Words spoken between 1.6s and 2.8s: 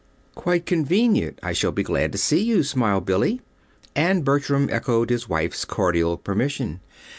be glad to see you,"